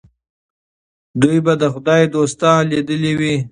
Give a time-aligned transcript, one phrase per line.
[1.21, 3.35] دوی به د خدای دوستان لیدلي وي.